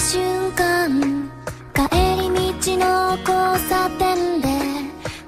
[0.00, 1.30] 瞬間
[1.74, 1.82] 帰
[2.16, 4.48] り道の交差点で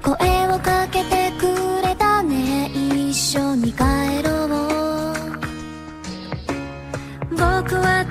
[0.03, 2.71] 声をかけてくれたね。
[2.75, 3.83] 一緒に帰
[4.25, 4.49] ろう。
[7.31, 8.02] 僕は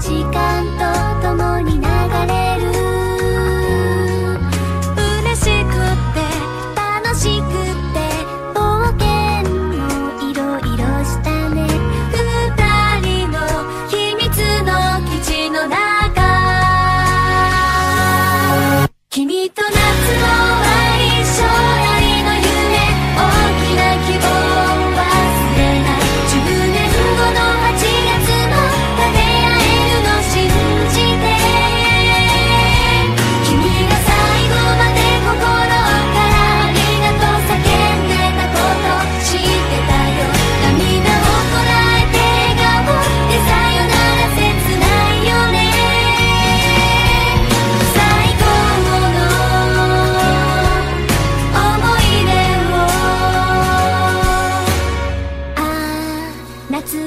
[0.00, 1.29] 時間と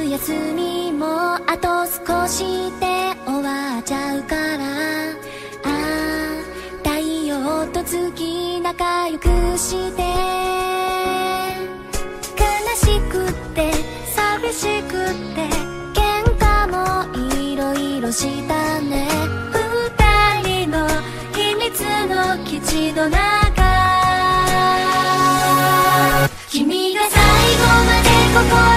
[0.10, 1.06] 休みも
[1.36, 4.64] あと少しで終わっちゃうから。
[5.64, 5.70] ああ
[6.84, 6.90] 太
[7.26, 9.28] 陽と月仲良く
[9.58, 10.02] して。
[12.38, 12.46] 悲
[12.76, 13.72] しくって
[14.16, 15.48] 寂しくって。
[15.94, 16.02] 喧
[16.38, 16.78] 嘩も
[17.16, 19.08] いろいろしたね。
[20.44, 20.88] 二人の
[21.34, 23.20] 秘密の基地の中。
[26.50, 28.73] 君が最後までここ